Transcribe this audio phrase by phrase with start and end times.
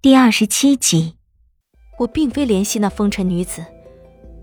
[0.00, 1.16] 第二十七集，
[1.98, 3.64] 我并非怜惜那风尘女子，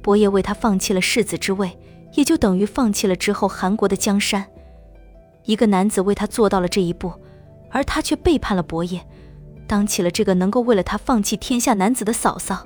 [0.00, 1.76] 伯爷为她放弃了世子之位，
[2.14, 4.46] 也就等于放弃了之后韩国的江山。
[5.46, 7.12] 一个男子为他做到了这一步，
[7.68, 9.04] 而他却背叛了伯爷，
[9.66, 12.64] 当起了这个能够为了他放弃天下男子的嫂嫂。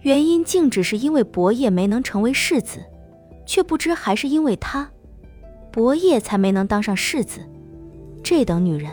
[0.00, 2.84] 原因竟只是因为伯爷没能成为世子，
[3.46, 4.90] 却不知还是因为他，
[5.70, 7.38] 伯爷才没能当上世子。
[8.20, 8.90] 这等女人，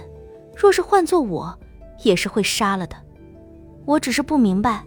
[0.55, 1.57] 若是换做我。
[2.03, 2.95] 也是会杀了的，
[3.85, 4.83] 我只是不明白，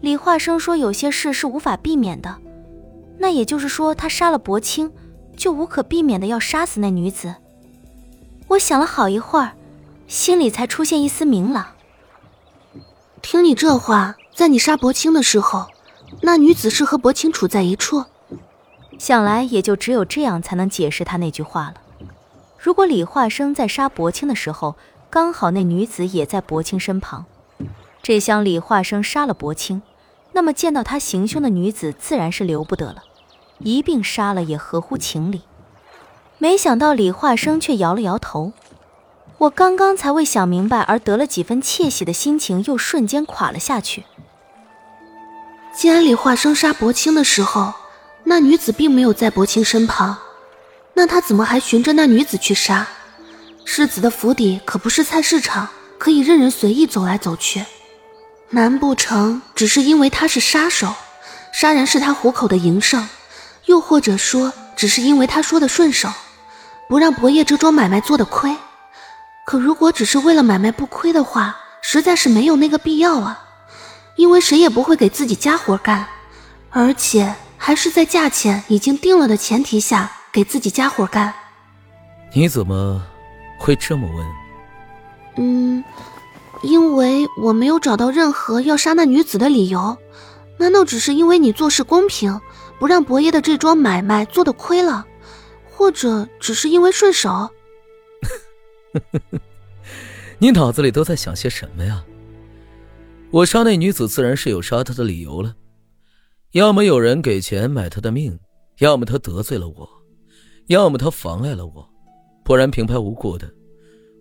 [0.00, 2.36] 李化生说有些事是无法避免的，
[3.18, 4.90] 那也就是说他杀了薄青，
[5.36, 7.34] 就无可避免的要杀死那女子。
[8.48, 9.52] 我想了好一会儿，
[10.06, 11.66] 心里才出现一丝明朗。
[13.22, 15.66] 听你这话，在你杀薄青的时候，
[16.22, 18.04] 那女子是和薄青处在一处，
[18.98, 21.74] 想来也就只有这样才能解释他那句话了。
[22.58, 24.76] 如果李化生在杀薄青的时候，
[25.10, 27.24] 刚好那女子也在薄青身旁，
[28.00, 29.82] 这厢李化生杀了薄青，
[30.34, 33.02] 那么见到他行凶的女子自然是留不得了，
[33.58, 35.42] 一并杀了也合乎情理。
[36.38, 38.52] 没想到李化生却摇了摇头，
[39.38, 44.04] 我刚刚才未想明白而得了几分窃喜的心情又瞬间垮了下去。
[45.74, 47.74] 既然李化生杀薄青的时候，
[48.22, 50.18] 那女子并没有在薄青身旁，
[50.94, 52.86] 那他怎么还寻着那女子去杀？
[53.72, 57.64] 世子的府邸可不是菜市场，可以任人随意走来走去。
[58.48, 60.92] 难不成只是因为他是杀手，
[61.52, 63.08] 杀人是他糊口的营生？
[63.66, 66.12] 又或者说，只是因为他说的顺手，
[66.88, 68.56] 不让伯爷这桩买卖做的亏？
[69.46, 73.40] 可如果只是为了买卖不亏的话，实在是没有那个必要啊！
[74.16, 76.08] 因为谁也不会给自己加活干，
[76.70, 81.32] 而且还是在价钱已经定了的前提下给自己加活干。
[82.32, 83.00] 你怎么？
[83.60, 84.26] 会这么问？
[85.36, 85.84] 嗯，
[86.62, 89.96] 因为我没有找到任何要杀那女子的理由。
[90.58, 92.40] 难道只是因为你做事公平，
[92.78, 95.06] 不让伯爷的这桩买卖做的亏了？
[95.70, 97.50] 或者只是因为顺手？
[100.38, 102.04] 你脑子里都在想些什么呀？
[103.30, 105.54] 我杀那女子，自然是有杀她的理由了。
[106.52, 108.38] 要么有人给钱买她的命，
[108.78, 109.88] 要么她得罪了我，
[110.66, 111.89] 要么她妨碍了我。
[112.50, 113.48] 不然平白无故的，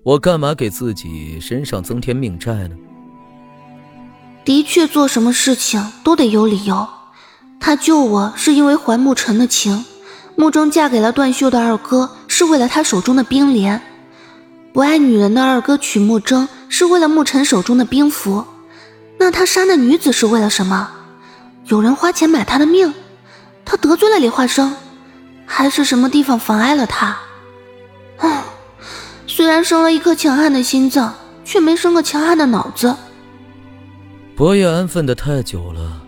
[0.04, 2.76] 我干嘛给自己身上增添命债呢？
[4.46, 6.88] 的确，做什么事情都得有理由。
[7.60, 9.84] 他救我是因为还沐尘的情，
[10.36, 13.82] 穆征嫁给了段秀的二哥是为了他手中的冰莲，
[14.74, 18.46] 不爱女人的二哥娶穆征是为了沐尘手中的冰符。
[19.18, 20.88] 那他杀那女子是为了什么？
[21.66, 22.94] 有人花钱买他的命？
[23.66, 24.76] 他得罪了李化生，
[25.48, 27.18] 还是什么地方妨碍了他？
[28.20, 28.44] 唉，
[29.28, 31.14] 虽然生了一颗强悍的心脏，
[31.44, 32.96] 却没生个强悍的脑子。
[34.36, 36.02] 伯爷安分的太久了，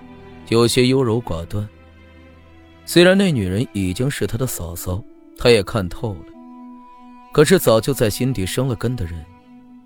[0.50, 1.68] 有些优柔寡断。
[2.86, 5.02] 虽然那女人已经是他的嫂嫂，
[5.38, 6.20] 他也看透了。
[7.32, 9.24] 可是早就在心底生了根的人，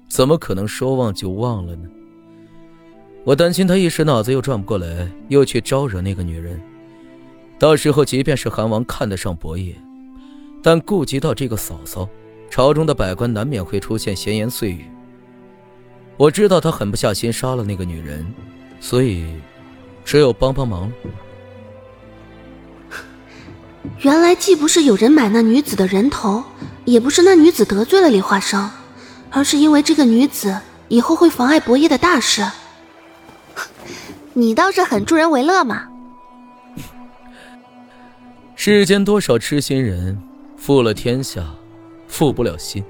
[0.07, 1.87] 怎么可能说忘就忘了呢？
[3.23, 6.59] 我担心他一时脑子又转不过来，又去招惹那个女人，
[7.59, 9.75] 到时候即便是韩王看得上伯爷。
[10.65, 12.09] 但顾及到这个嫂嫂，
[12.49, 14.89] 朝中的百官难免会出现闲言碎语。
[16.17, 18.25] 我知道他狠不下心杀了那个女人，
[18.79, 19.27] 所以
[20.03, 20.95] 只有帮帮忙了。
[24.01, 26.43] 原来既不是有人买那女子的人头，
[26.83, 28.67] 也不是那女子得罪了李化生，
[29.29, 32.43] 而是因为这个女子以后会妨碍伯爷的大事。
[34.33, 35.83] 你倒是很助人为乐嘛！
[38.57, 40.19] 世间多少痴心人。
[40.57, 41.43] 负了天下，
[42.07, 42.83] 负不了心。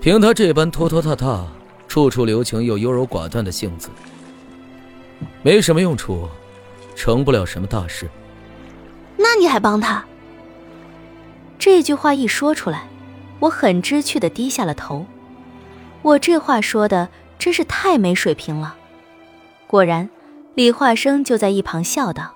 [0.00, 1.46] 凭他这般拖拖沓沓、
[1.88, 3.88] 处处留情又优柔寡断的性子，
[5.42, 6.28] 没什么用处，
[6.94, 8.08] 成不了什么大事。
[9.16, 10.04] 那你还帮他？
[11.58, 12.86] 这句话一说出来，
[13.40, 15.04] 我很知趣的低下了头。
[16.02, 17.08] 我这话说的
[17.38, 18.76] 真是太没水平了。
[19.66, 20.08] 果然，
[20.54, 22.32] 李化生就在一旁笑道：“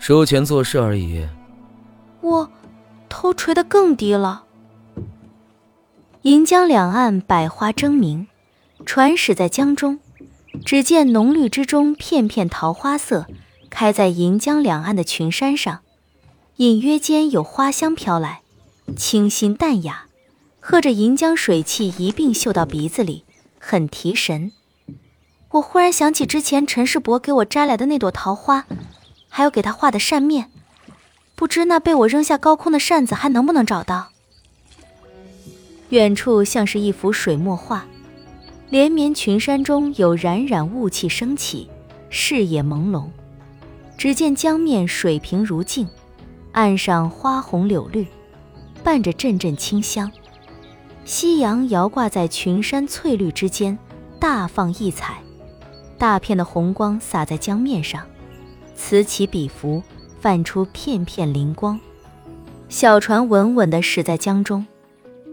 [0.00, 1.28] 收钱做事而已。”
[2.20, 2.50] 我。
[3.10, 4.44] 头垂得更低了。
[6.22, 8.28] 银江两岸百花争鸣，
[8.86, 10.00] 船驶在江中，
[10.64, 13.26] 只见浓绿之中，片片桃花色
[13.68, 15.80] 开在银江两岸的群山上，
[16.56, 18.42] 隐约间有花香飘来，
[18.96, 20.06] 清新淡雅，
[20.60, 23.24] 和着银江水汽一并嗅到鼻子里，
[23.58, 24.52] 很提神。
[25.52, 28.66] 我忽然想起之前陈世伯给我摘来的那朵桃花，
[29.28, 30.50] 还有给他画的扇面。
[31.40, 34.08] 不知那被我扔下高空的扇子还能不能找到？
[35.88, 37.86] 远处像是一幅水墨画，
[38.68, 41.70] 连绵群山中有冉冉雾气升起，
[42.10, 43.06] 视野朦胧。
[43.96, 45.88] 只见江面水平如镜，
[46.52, 48.06] 岸上花红柳绿，
[48.84, 50.12] 伴着阵阵清香。
[51.06, 53.78] 夕阳摇挂在群山翠绿之间，
[54.18, 55.16] 大放异彩。
[55.96, 58.06] 大片的红光洒在江面上，
[58.76, 59.82] 此起彼伏，
[60.20, 61.80] 泛出片片灵光。
[62.68, 64.66] 小船稳稳地驶在江中，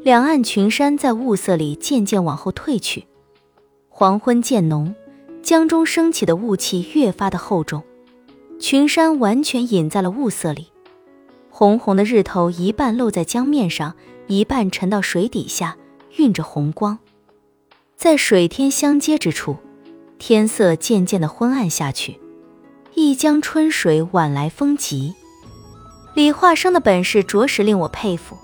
[0.01, 3.05] 两岸群山在雾色里渐渐往后退去。
[3.89, 4.95] 黄昏渐浓，
[5.43, 7.83] 江中升起的雾气越发的厚重，
[8.59, 10.67] 群山完全隐在了雾色里。
[11.49, 13.95] 红红的日头一半露在江面上，
[14.27, 15.77] 一半沉到水底下，
[16.17, 16.97] 晕着红光。
[17.95, 19.57] 在水天相接之处。
[20.19, 22.19] 天色渐渐的昏暗下去，
[23.07, 25.15] 一江春水晚来风急。
[26.13, 28.37] 李化生的本事着实令我佩服。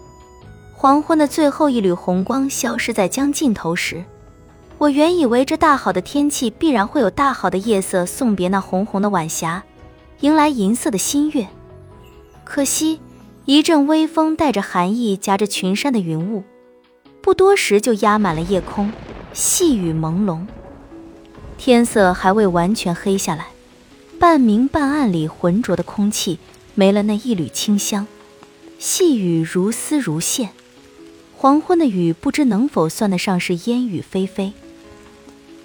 [0.72, 4.06] 黄昏的最后一缕红光消失在江尽头时，
[4.78, 9.62] 我原以为这大好的天气必然会有大好的夜色送别那红红的晚霞，
[10.22, 11.46] 迎来银色的新月。
[12.46, 13.02] 可惜
[13.44, 16.42] 一阵微风带着寒意，夹着群山的云雾，
[17.22, 18.94] 不多时就压满了夜空，
[19.34, 20.46] 细雨朦胧。
[21.58, 23.48] 天色还未完全黑下来，
[24.20, 26.40] 半明半暗里浑浊的空气
[26.76, 28.08] 没了那一缕清香，
[28.80, 30.50] 细雨如丝如线。
[31.36, 34.54] 黄昏的雨不知能否算得上是烟雨霏霏。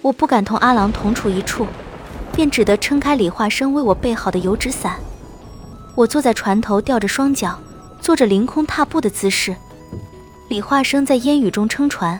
[0.01, 1.65] 我不敢同阿郎同处一处，
[2.33, 4.99] 便只得撑开李化生为我备好的油纸伞。
[5.95, 7.59] 我坐在船头，吊着双脚，
[8.01, 9.55] 做着凌空踏步的姿势。
[10.49, 12.19] 李化生在烟雨中撑船，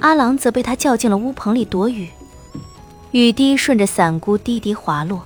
[0.00, 2.08] 阿郎则被他叫进了屋棚里躲雨。
[3.12, 5.22] 雨滴顺着伞箍滴滴滑落，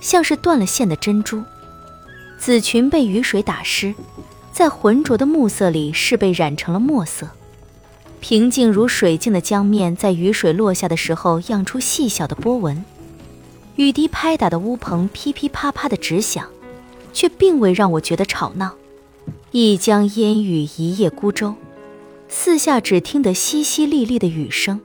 [0.00, 1.42] 像是断了线的珍珠。
[2.38, 3.94] 紫裙被雨水打湿，
[4.50, 7.28] 在浑浊的暮色里是被染成了墨色。
[8.20, 12.84] 平静如水镜的江面，在雨水落下的时候漾出细小的波纹。
[13.76, 16.46] 雨滴拍打的屋棚噼噼啪啪的直响，
[17.12, 18.74] 却并未让我觉得吵闹。
[19.52, 21.54] 一江烟雨一叶孤舟，
[22.28, 24.80] 四下只听得淅淅沥沥的雨声。